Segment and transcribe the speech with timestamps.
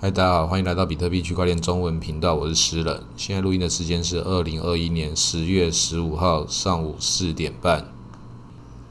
[0.00, 3.02] 嗨，大家好，欢迎来到比特币区块链中文频道，我是诗人。
[3.16, 7.92] 现在录音的时间是二零二一年十月十五号上午四点半。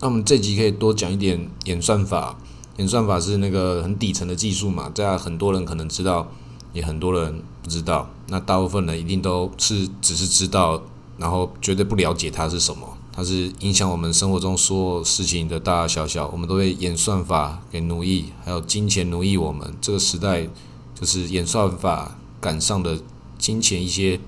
[0.02, 2.38] 那我们这集可以多讲一点演算法。
[2.76, 6.28] 演算法是那个很底层的技术嘛，在很多人可能知道，
[6.74, 8.10] 也很多人不知道。
[8.28, 10.82] 那大部分人一定都是只是知道，
[11.18, 12.98] 然后绝对不了解它是什么。
[13.14, 19.74] 它是影响我们生活中所有事情的大大小小，我们都被演算法给奴役，还有金钱奴役我们。
[19.80, 20.50] 这个时代。
[21.00, 23.00] 就是演算法赶上的
[23.38, 24.20] 金钱一些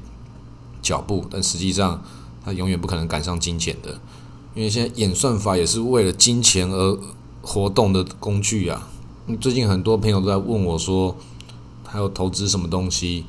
[0.84, 2.04] 脚步，但实际上
[2.46, 4.00] 它永远不可能赶上金钱的，
[4.54, 7.00] 因为现在演算法也是为了金钱而
[7.42, 8.88] 活动的工具啊。
[9.42, 11.18] 最近很多朋友都在问我说，
[11.88, 13.26] 还有投资什么东西？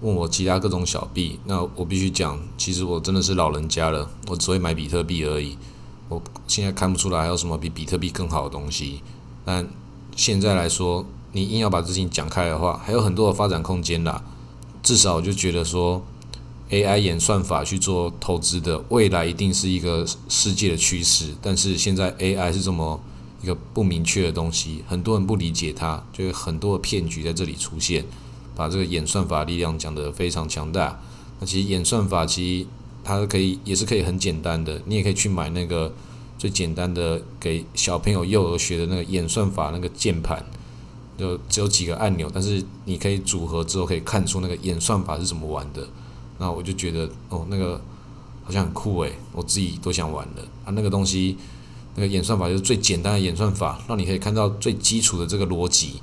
[0.00, 5.56] 问我其他各种小币，那我必须讲，其实我真的是老人家了，我只会买比特币而已。
[6.08, 9.02] 我现在看不出来还有什么比比特币更好的东西，
[9.44, 9.68] 但
[10.16, 11.06] 现在来说。
[11.32, 14.22] 你硬要把事情讲开的话，还有很多的发展空间啦。
[14.82, 16.02] 至少我就觉得说
[16.70, 21.34] ，AI 演算法去做投资的未来一定是一个世界的趋势。
[21.40, 23.00] 但是现在 AI 是这么
[23.42, 28.04] 一个不明确的东西，很多人不理解它，就有很多的骗局在这里出现，
[28.54, 31.00] 把这个演算法力量讲得非常强大。
[31.40, 32.66] 那其实演算法其实
[33.02, 35.94] 它可以也是可以很简单的，你也可以去买那个
[36.36, 40.44] 最简单的给小朋友幼儿学的那个演算法那个键盘。
[41.18, 45.86] 就只有几个按钮，但是你可以组合之后可以看出那个演算法是怎么玩的。
[46.38, 47.80] 那我就觉得哦，那个
[48.42, 50.72] 好像很酷诶，我自己都想玩的啊。
[50.74, 51.36] 那个东西，
[51.94, 56.00] 那个演算法就是最简单的演算法，让你可以看到最基础的这个逻辑。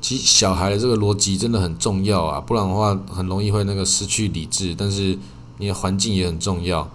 [0.00, 4.74] 其实小孩的这个逻辑真的很重要啊，不然的话很容易会那个失去理智。
[4.76, 5.18] 但是
[5.58, 6.88] 你的环境也很重要。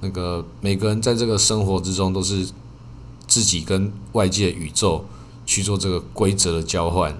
[0.00, 2.46] 那个每个人在这个生活之中都是
[3.26, 5.04] 自己跟外界宇宙。
[5.46, 7.16] 去做这个规则的交换，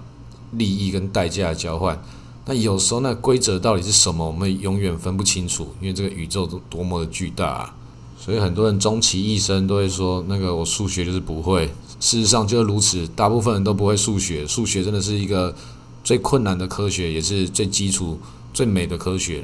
[0.53, 2.03] 利益跟代价的交换。
[2.47, 7.77] 那有时候那规则到底是什么，我们永远分不清楚，因为这个宇宙多么的巨大啊！
[8.19, 11.67] 所以很多人终其一生都会说，那个我数学就是不会。
[12.01, 14.47] 事实上就是如此，大部分人都不会数学。
[14.47, 15.55] 数学真的是一个
[16.03, 18.19] 最困难的科学，也是最基础、
[18.53, 19.43] 最美的科学。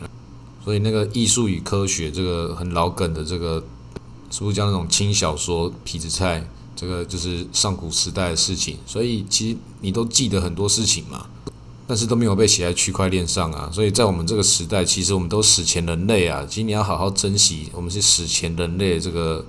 [0.63, 3.65] 所以那个艺术与科学这个很老梗的这个，
[4.31, 6.47] 是不是叫那种轻小说、痞子菜？
[6.81, 11.27] 这个就是上古时代的事情，所以其实你都记得很多事情嘛，
[11.87, 13.69] 但是都没有被写在区块链上啊。
[13.71, 19.45] 所以在我们这个时代，其实我们都史前人类啊，其实你要好好珍惜我们是史前人类这个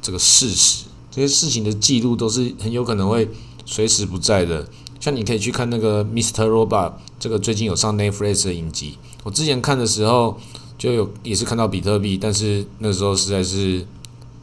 [0.00, 3.28] 这个事实，这些事情的记录都是很有可能会
[3.66, 4.66] 随时不在的。
[4.98, 6.46] 像你可以去看那个 Mr.
[6.46, 10.40] Robot，这个最近有上 Netflix 的影集，我之前看的时候
[10.78, 13.86] 就有也是看到比特币，但是那时候实在是。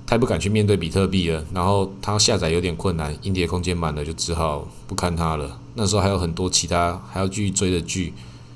[0.07, 5.59] 太不敢去面对比特币了，然后它下载有点困难，硬碟空间满了，就只好不看它了。
[5.75, 8.13] 那时候还有很多其他还要继续追的剧，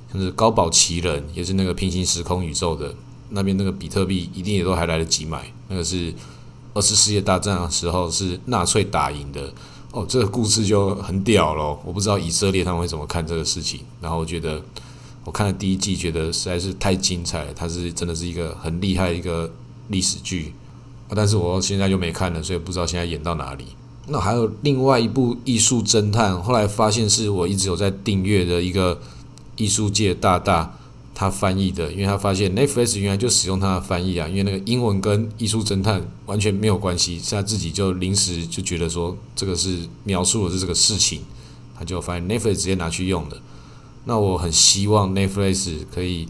[0.10, 2.96] 像是《高保奇人》，也是那个平行时空宇宙的
[3.32, 5.52] 那边那个比特币一定也都还来得及买。
[5.68, 6.14] 那个是
[6.74, 9.54] 二次世界大战的时候是纳粹打赢的
[9.92, 11.78] 哦，这个故事就很屌咯。
[11.84, 13.82] 我不知道以色列他们会怎么看这个事情。
[14.00, 14.64] 然后我觉得
[15.26, 19.52] 我看了第一季，觉得实在是太精彩了，它是真的是一个很厉害一个
[19.90, 20.54] 历史剧。
[21.16, 23.66] 但是我现在又没看了，所以不知道现在演到哪里。
[24.08, 29.00] 那还有另外一部《艺术侦探》，后来发现是我一直有在订阅的一个
[29.58, 30.74] 艺术界大大
[31.14, 41.22] 他翻译的，因为他发现 Netflix 原来就使用他的翻译啊，因为那个英文跟《艺术侦探》完全没有关系，是他自己就临时就觉得说这个是描述的是这个事情，
[41.78, 43.38] 他就发现 Netflix 直接拿去用的。
[44.06, 46.28] 那我很希望 Netflix 可以。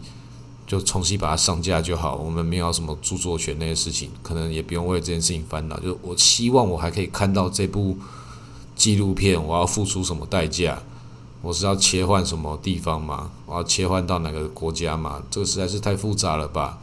[0.72, 5.78] 就重新把它上架就好，我们没有什么著作权那些事情，可能也不用为这件事情烦恼。
[5.80, 7.98] 就我希望我还可以看到这部
[8.74, 10.82] 纪录片，我要付出什么代价？
[11.42, 13.30] 我是要切换什么地方吗？
[13.44, 15.22] 我要切换到哪个国家吗？
[15.30, 16.78] 这个实在是太复杂了吧！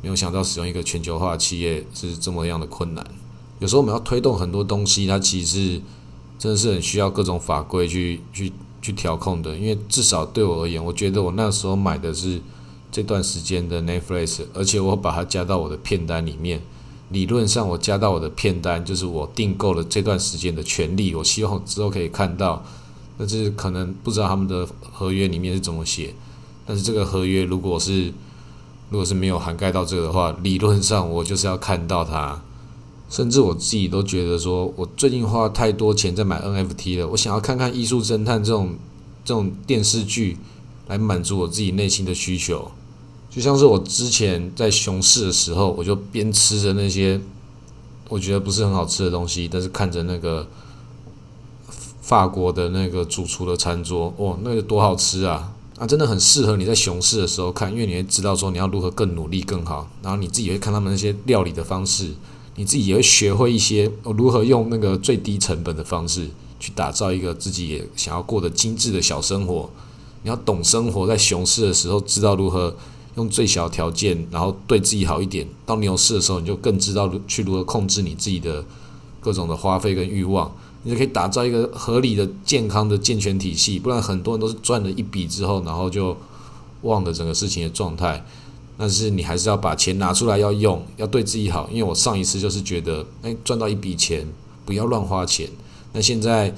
[0.00, 3.06] 没有想到使用一个全球化企业是这么样的困难。
[3.58, 5.82] 有时候我们要推动很多东西，它其实
[6.38, 8.50] 真的是很需要各种法规去去
[8.80, 9.54] 去调控的。
[9.54, 12.40] 因为至少对我而言，我觉得我那时候买的是。
[12.94, 16.62] 这段时间的 Netflix，而且我把它加到我的片单里面。
[17.10, 21.12] 理论上，我加到我的片单就是我订购了这段时间的权利。
[21.12, 22.64] 我希望之后可以看到，
[23.18, 26.14] 但是可能不知道他们的合约里面是怎么写。
[26.64, 28.12] 但是这个合约如果是
[28.90, 32.40] 如果是没有涵盖到这个的话，理论上我就是要看到它。
[33.10, 37.08] 甚至我自己都觉得说，我最近花太多钱在买 NFT 了。
[37.08, 38.76] 我想要看看《艺术侦探》这种
[39.24, 40.38] 这种电视剧，
[40.86, 42.70] 来满足我自己内心的需求。
[43.34, 47.20] 就像是我之前在熊市的时候，我就边吃着那些
[48.08, 50.46] 我觉得不是很好吃的东西，但是看着那个
[52.00, 55.52] 法国的那个主厨的餐桌，哇，那个多好吃啊！
[55.76, 62.12] 啊，真的很适合你在熊市的时候看，因为你会知道说你要如何更努力更好，然后你自己会看他们那些料理的方式，
[62.54, 66.28] 你自己也会学会一些如何用那个最低成本的方式
[66.60, 69.68] 去打造一个自己也想要过得精致的小生活。
[70.22, 72.76] 你要懂生活，在熊市的时候知道如何
[73.16, 75.46] 用最小条件，然后对自己好一点。
[75.64, 78.64] 到牛市的时候，你就更知道去如何控制你自己的
[79.20, 80.50] 各种的花费跟欲望。
[80.82, 86.14] 你就可以打造一个合理的、健康的健全体系，不然很多人都是赚了一笔之后，然后就
[86.82, 88.22] 忘了整个事情的状态。
[88.76, 91.70] 但是你还是要把钱拿出来要用，要对自己好。
[91.72, 94.28] 因为我上一次就是觉得，哎，赚到一笔钱
[94.66, 95.48] 不要乱花钱。
[95.92, 96.54] 那现在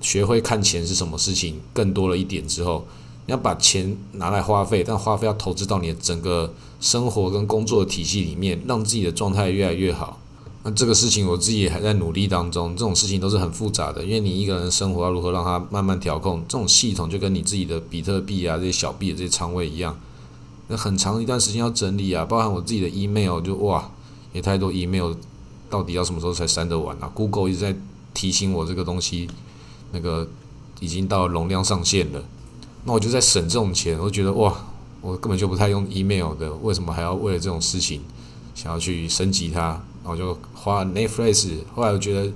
[0.00, 2.86] 学会看钱是什么事情更多了一点之后，
[3.26, 10.18] 你要把钱拿来花费，但花费要投资到你的整个生活跟工作的体系里面，让自己的状态越来越好。
[10.62, 19.98] 那这个事情我自己还在努力当中，这种事情都是很复杂的，因为你一个人生活要如何让它慢慢调控，这种系统就跟你自己的比特币啊这些小币的这些仓位一样，
[20.68, 23.90] 那很长一段时间要整理啊，包含我自己的 email 就哇，
[24.34, 25.14] 也太多 email，
[25.70, 27.74] 到底要什么时候才删得完啊？Google 一直在
[28.12, 29.30] 提醒我这个东西，
[29.92, 30.28] 那个
[30.80, 32.22] 已经到容量上限了，
[32.84, 34.54] 那我就在省这种钱，我觉得哇，
[35.00, 38.00] 我根本就不太用 email 的，为什么还要为了这种事情
[38.54, 39.80] 想要去升级它？
[40.02, 42.32] 然后就花 Netflix，后来我觉得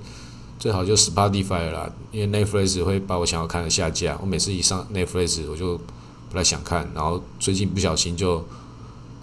[0.59, 4.15] 最好就 Spotify 啦，因为 Netflix 会把我想要看的下架。
[4.21, 5.75] 我每次一上 Netflix，我就
[6.29, 6.87] 不太想看。
[6.93, 8.45] 然后最近不小心就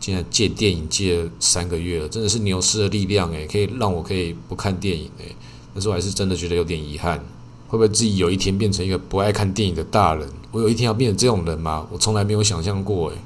[0.00, 5.36] 现在借电影借了三个月了，真的是牛市的力量诶，可以让我可以不看电影诶。
[5.72, 7.24] 但是我还是真的觉得有点遗憾，
[7.72, 10.28] 会不会自己有一天变成一个不爱看电影的大人？
[10.50, 11.86] 我有一天要变成这种人吗？
[11.90, 13.16] 我从来没有想象过诶。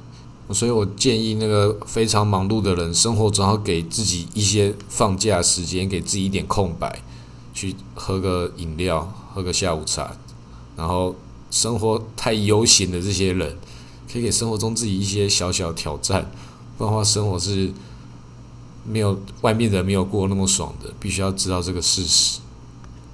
[0.53, 7.01] 所以我建议那个非常忙碌的人，生活总要给自己一些放假时间，给自己一点空白，
[7.53, 10.15] 去喝个饮料，喝个下午茶，
[10.77, 11.13] 然后
[11.51, 13.57] 生活太悠闲的这些人，
[14.09, 16.31] 可以给生活中自己一些小小挑战，
[16.77, 17.69] 不然的话生活是
[18.85, 22.39] 没有外面的没有过那么爽的，必须要知道这个事实。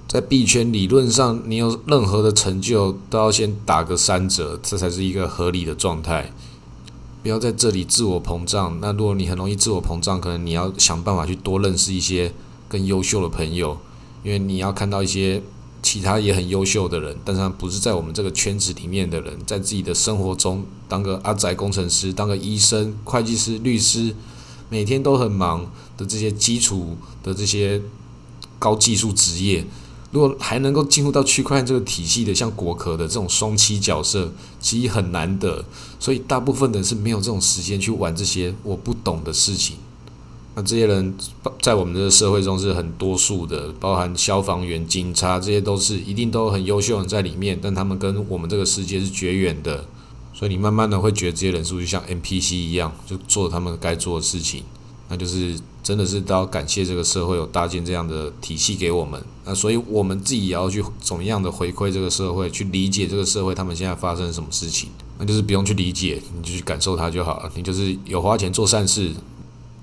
[0.06, 6.32] 在币圈理论上，你有任何的成就都要先打个三折，这才是一个合理的状态。
[7.22, 8.78] 不要在这里自我膨胀。
[8.80, 12.32] 那如果你很容易自我膨胀，可能你要想办法去多认识一些
[12.68, 13.78] 更优秀的朋友，
[14.22, 15.42] 因为你要看到一些
[15.82, 24.14] 其他也很优秀的人，但是他不是在我们这个圈子里面的人，在自己的生活中当个阿宅工程师、当个医生、会计师、律师，
[24.68, 27.80] 每天都很忙的这些基础的这些
[28.58, 29.64] 高技术职业。
[30.14, 35.64] 如果还能够进入到区块链这个体系的，像果壳的这种双栖角色，其实很难得。
[35.98, 39.76] 所以大部分人是没有这种时间去玩这些我不懂的事情。
[40.54, 41.12] 那这些人
[41.60, 49.84] 在我们的社会中是很多数的，包含消防员、警察，这些都是一定都很优秀人在里面，但他们跟我们这个世界是绝缘的。
[50.32, 54.62] 所以你慢慢的会觉得这些人是不是像 NPC 一样，就做他们该做的事情？
[55.08, 64.88] 那就是真的是都要感谢这个社会有搭建这样的体系给我们，那所以我们自己也要去怎么样的回馈这个社会，去理解这个社会他们现在发生什么事情，
[65.18, 69.12] 那就是不用去理解，你就去感受它就好了，你就是有花钱做善事。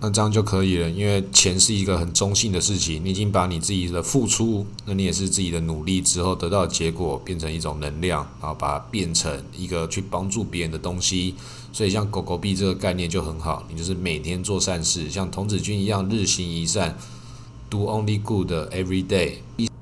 [0.03, 3.05] 那这样就可以了，因为钱是一个很中性的事情。
[3.05, 11.35] 你已经把你自己的付出，那你也是自己的努力之后得到的结果，变成一种能量，然后把它变成一个去帮助别人的东西。
[11.71, 16.97] 所以像狗狗币这个概念就很好，你就是每天做善事，像童子军一样日行一善
[17.69, 19.33] ，do only good every day。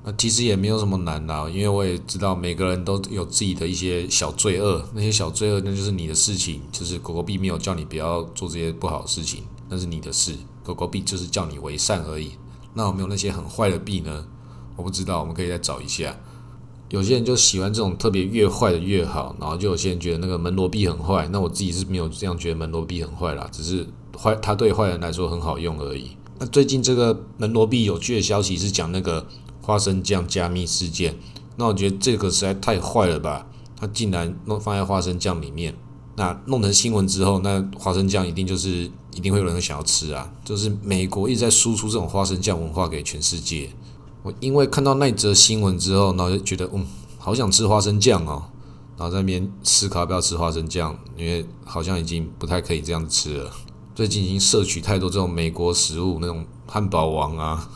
[0.04, 9.42] 那其实也没有什么难的，因为我也知道每个人都有自己的一些小罪恶，那些小罪恶那就是你的事情，就是狗狗币没有叫你不要做这些不好的事情。
[9.70, 12.32] 那是你的事，狗狗币就是叫你为善而已。
[12.74, 14.26] 那有没有那些很坏的币呢？
[14.76, 16.14] 我不知道，我们可以再找一下。
[16.88, 21.28] 有些人就喜欢这种特别越坏的越好，然后就有些人觉得那个门罗币很坏。
[21.28, 23.86] 那我自己是没有这样觉得门罗币很坏啦，只是
[24.18, 26.16] 坏，它对坏人来说很好用而已。
[26.38, 29.26] 那最近这个门罗币有趣的消息是讲那个
[29.62, 31.16] 花生酱加密事件。
[31.56, 33.46] 那我觉得这个实在太坏了吧？
[33.76, 35.76] 它竟然弄放在花生酱里面。
[36.16, 40.30] 那弄成新闻之后，那花生酱一定就是一定会有人想要吃啊！
[40.44, 43.70] 就是美国一直在输出这种花生酱文化给全世界。
[44.22, 46.86] 我因为看到那则新闻之后，然后就觉得，嗯，
[47.18, 48.42] 好想吃花生酱哦。
[48.98, 53.50] 然后在那边思考要不要吃花生酱，因为好像已经不太可以这样子吃了。
[53.94, 57.66] 最近已经摄取太多这种美国食物，那种汉堡王啊，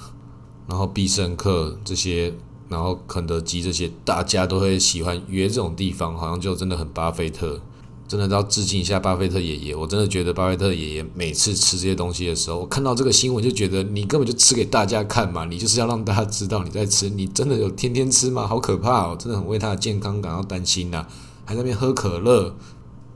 [0.69, 2.35] 然后必胜客这些，
[2.69, 7.59] 然后肯德基这些，大家都会喜欢约这种地方，好像就真的很巴菲特。
[8.07, 18.47] 真的要致敬一下巴菲特爷爷，我真的觉得巴菲特爷爷每次吃这些东西的时候，我看到这个新闻就觉得你根本就吃给大家看嘛，你就是要让大家知道你在吃，你真的有天天吃吗？
[18.47, 21.07] 好可怕哦，真的很为他的健康感到担心呐，
[21.47, 22.55] 还在那边喝可乐，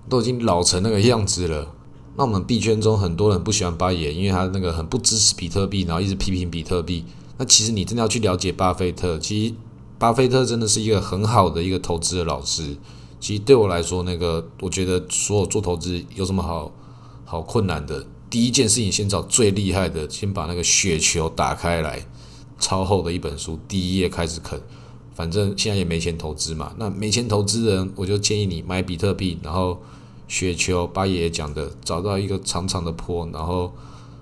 [0.09, 1.75] 都已经老成那个样子了。
[2.17, 7.05] 那我们币圈中很多人不喜欢巴爷，因为他那个很不支持比特币，然后一直批评比特币。
[7.37, 9.55] 那其实你真的要去了解巴菲特，其实
[9.99, 12.77] 巴菲特真的是一个很好的一个投资的老师。
[13.21, 16.73] 其实对我来说，那个我觉得所有做投资有什么好
[17.25, 18.07] 好困难的？
[18.31, 22.07] 第一件事情，先找最厉害的，先把那个雪球打开来，
[22.59, 24.61] 超厚的一本书，第一页开始啃。
[25.15, 29.83] 反正现在也没钱投资嘛，那没钱投资人，我就建议你买比特币，然后
[30.29, 33.73] 雪球，八爷爷讲的，找到一个长长的坡，然后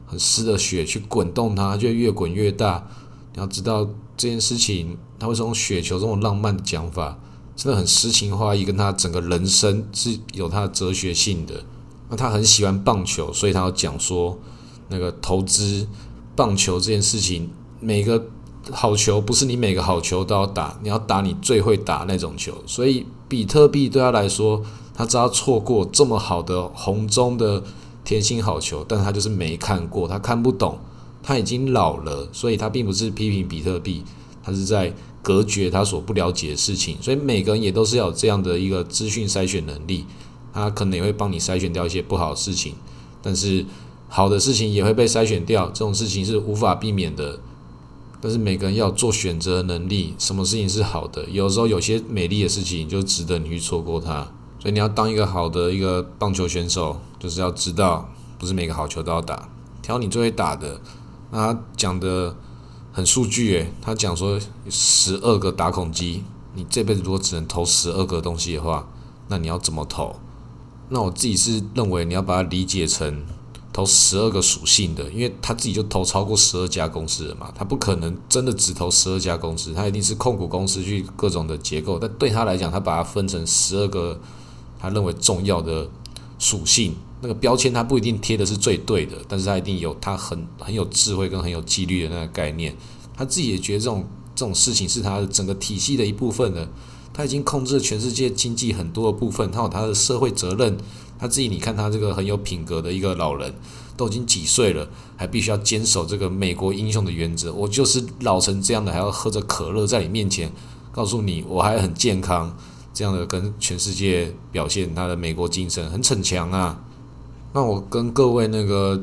[0.06, 2.88] 很湿的雪去滚动它，就越滚越大。
[3.34, 3.84] 你要知道
[4.16, 7.18] 这件事情，他会从雪球这种浪漫的讲法，
[7.56, 11.64] 真的很诗情画意，跟他整个人生是有他的哲学性的。
[12.08, 14.38] 那他很喜欢棒球，所以他要讲说，
[14.88, 15.88] 那个投资
[16.36, 18.26] 棒球这件事情，每个
[18.70, 22.52] 好球不是你每个好球都要打，你要打你最会打那种球。
[22.66, 24.62] 所以比特币对他来说，
[24.94, 27.64] 他知道错过这么好的红中的
[28.04, 30.78] 甜心好球，但他就是没看过，他看不懂，
[31.22, 34.04] 他已经老了，所以他并不是批评比特币，
[34.46, 36.96] 他是在隔绝他所不了解的事情。
[37.02, 40.06] 所以每个人也都是要有这样的一个资讯筛选能力。
[40.54, 42.76] 他可能也会帮你筛选掉一些不好的事情，
[43.20, 43.66] 但是
[44.08, 47.38] 好的事情也会被筛选掉，这种事情是无法避免的。
[48.22, 51.26] 但是每个人要做选择能力，什么事情是好的？
[51.26, 54.26] 有时候有些美丽的事情就值得你去错过它。
[54.58, 59.46] 所以你要当一个好的一个棒球选手，就是要知道不是每个好球都要打，
[59.82, 60.80] 挑你最会打的。
[61.30, 62.34] 那他讲的
[62.96, 66.24] 很数据诶，他讲说十二个打孔机，
[66.54, 68.88] 你这辈子如果只能投十二个东西的话，
[69.28, 70.16] 那你要怎么投？
[70.88, 73.26] 那我自己是认为你要把它理解成
[73.70, 84.18] 投十二个属性的，因为他自己就投超过十二家公司了嘛，他不可能真的只投十二家公司，他一定是控股公司去各种的结构，但对他来讲，他把它分成十二个
[84.80, 85.86] 他认为重要的
[86.38, 92.76] 属性，那个标签他不一定贴的是最对的，但是他一定有他很很有智慧跟很有纪律的那个概念，
[93.16, 96.68] 他自己也觉得这种这种事情是他的整个体系的一部分的。
[97.14, 100.76] 他已经控制了全世界经济很多的部分，他有他的社会责任。
[101.18, 103.54] 他自己，你看他这个很有品格的一个老人，
[103.96, 107.50] 都已经几岁了，还必须要坚守这个美国英雄的原则。
[107.54, 110.52] 我就是老成这样的，还要喝着可乐在你面前
[110.92, 112.54] 告诉你我还很健康，
[112.92, 116.78] 这样的跟全世界表现他的美国精神很 逞强啊。
[117.56, 119.02] 那我跟各位那个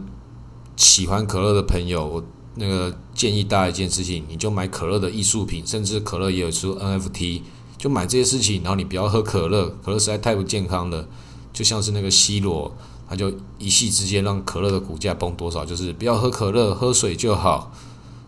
[0.75, 7.41] 喜欢可乐的朋友，我那个建议大家一件事情，你就买可乐的艺术品，甚至可乐也有出 NFT。
[7.79, 11.07] 就买这些事情，然后你不要喝可乐，可乐实在太不健康了。
[11.51, 12.71] 就像是那个 C 罗，
[13.09, 17.71] 他就一夕之间让可乐的股价崩多少，就是不要喝可乐，喝水就好。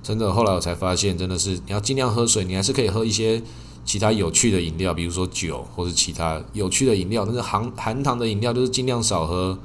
[0.01, 3.39] 真的，后来我才发现，真的是你要尽量喝水，你还是可以喝一些
[3.85, 7.23] 其他有趣的饮料，比如说酒或者其他有趣的饮料。
[7.23, 9.55] 但是含含糖的饮料就是尽量少喝，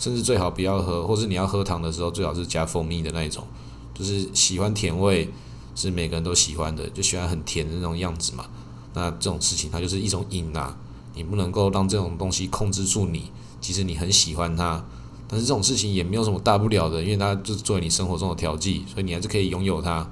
[0.00, 3.46] 甚至最好不要喝，或是你要喝糖的时候，最好是加蜂蜜的那一种。
[3.92, 5.28] 就是喜欢甜味，
[5.74, 8.46] 是每个人都喜欢的，就喜欢很甜的那种样子嘛。
[8.94, 10.74] 那这种事情，它就是一种瘾呐，
[11.14, 13.30] 你不能够让这种东西控制住你。
[13.60, 14.82] 其实你很喜欢它，
[15.28, 20.08] 但是这种事情也没有什么大不了的，因为它就是作为你生活中的调剂，所以你还是可以拥有它。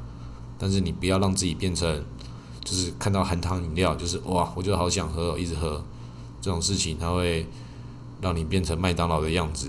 [0.59, 2.05] 但是你不要让自己变成，
[2.63, 5.83] 就是看到含糖饮料，就是哇，我就好想喝，一直喝，
[6.43, 7.47] 这种事情它会
[8.21, 9.69] 让你变成麦当劳的样子。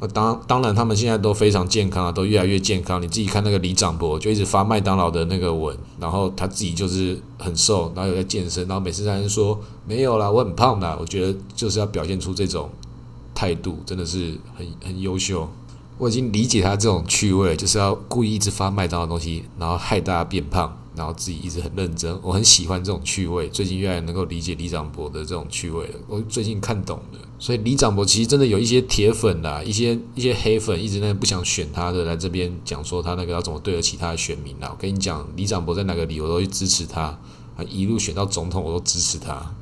[0.00, 3.00] 那当当然，他们现在都非常健康啊，都越来越健康。
[3.00, 10.98] 你自己看那个李长博，就一直发麦当劳的那个文，然后他自己就是很瘦，然后有在健身，然后每次在说没有啦，我很胖的。
[11.00, 12.68] 我觉得就是要表现出这种
[13.32, 15.48] 态度，真的是很很优秀。
[15.98, 20.76] 我已经理解他这种趣味，就是要故意一直发麦当劳东西，然后害大家变胖。
[20.94, 23.48] 然后自己一直很认真，我很喜欢这种趣味。
[23.48, 25.94] 最近越来越能够理解李长博的这种趣味了。
[26.06, 34.68] 我最近看懂了，所以李长博其实真的有一些铁粉啦，一些一些黑粉一直在不想选他的，来这边讲说他那个要怎么对得起他的选民啦。
[34.70, 37.02] 我跟你讲，李长博在哪个理由都去支持他，
[37.56, 39.54] 啊，一路选到总统我都支持他。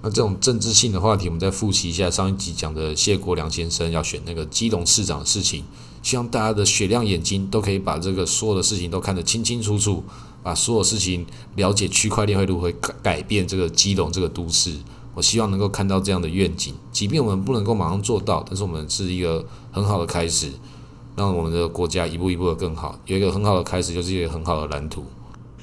[0.00, 5.64] 那这种政治性的话题，我们再复习一下上一集讲的谢国良先生要选那个基隆市长的事情，
[6.02, 10.04] 希望大家的雪亮眼睛都可以把这个所有的事情都看得清清楚楚。
[10.40, 11.26] 把所有事情
[11.56, 14.72] 了解区块链会如何改改变这个基隆这个都市，
[15.12, 16.72] 我希望能够看到这样的愿景。
[16.92, 20.52] 即便我们不能够马上做到，但是我们是一个很好的开始，
[21.16, 22.98] 让我们的国家一步一步的更好。
[23.06, 25.04] 有一个很好的开始，就是一个很好的蓝图。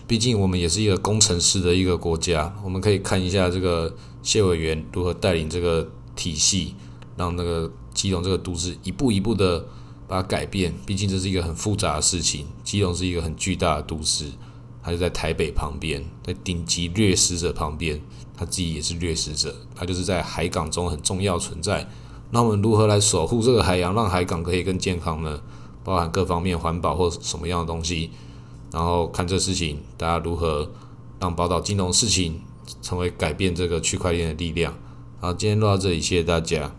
[0.05, 6.75] 毕竟我们也是一个工程师的一个国家，我们可以看一下这个谢委员如何带领这个体系，
[7.15, 9.65] 让那个基隆这个都市一步一步的
[10.07, 10.73] 把它改变。
[10.85, 14.31] 毕竟这是一个很复杂的事情，基隆是一个很巨大的都市。
[14.83, 17.99] 它就在台北旁边，在顶级掠食者旁边，
[18.37, 19.55] 它自己也是掠食者。
[19.73, 21.89] 它就是在海港中很重要存在。
[22.29, 25.41] 那我们如何来守护这个海洋，让海港可以更健康呢？
[25.83, 28.11] 包含各方面环保或什么样的东西，
[28.71, 30.71] 然后看这事情，大家如何
[31.19, 32.41] 让宝岛金融事情
[32.83, 34.77] 成为改变这个区块链的力量。
[35.19, 36.75] 好，今天录到这里，谢谢大家。